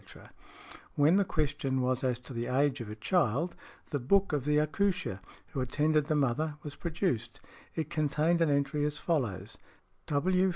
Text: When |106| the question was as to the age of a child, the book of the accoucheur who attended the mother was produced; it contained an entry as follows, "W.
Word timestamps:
When 0.95 1.13
|106| 1.13 1.17
the 1.19 1.25
question 1.25 1.79
was 1.81 2.03
as 2.03 2.17
to 2.21 2.33
the 2.33 2.47
age 2.47 2.81
of 2.81 2.89
a 2.89 2.95
child, 2.95 3.55
the 3.91 3.99
book 3.99 4.33
of 4.33 4.45
the 4.45 4.57
accoucheur 4.59 5.19
who 5.49 5.61
attended 5.61 6.07
the 6.07 6.15
mother 6.15 6.55
was 6.63 6.75
produced; 6.75 7.39
it 7.75 7.91
contained 7.91 8.41
an 8.41 8.49
entry 8.49 8.83
as 8.83 8.97
follows, 8.97 9.59
"W. 10.07 10.49